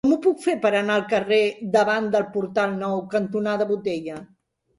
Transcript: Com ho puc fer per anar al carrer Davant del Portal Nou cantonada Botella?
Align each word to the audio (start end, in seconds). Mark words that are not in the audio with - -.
Com 0.05 0.13
ho 0.13 0.17
puc 0.21 0.39
fer 0.45 0.53
per 0.61 0.69
anar 0.77 0.95
al 0.99 1.03
carrer 1.11 1.39
Davant 1.75 2.07
del 2.17 2.25
Portal 2.39 2.75
Nou 2.81 3.05
cantonada 3.13 3.71
Botella? 3.75 4.19